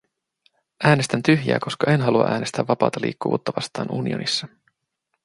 [0.83, 4.47] Äänestän tyhjää, koska en halua äänestää vapaata liikkuvuutta vastaan unionissa.